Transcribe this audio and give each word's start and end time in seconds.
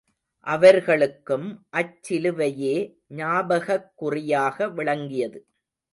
அவர்களுக்கும் 0.47 1.65
அச்சிலுவையே 1.77 2.75
ஞாபகக் 3.07 3.91
குறியாக 3.95 4.69
விளங்கியது. 4.69 5.39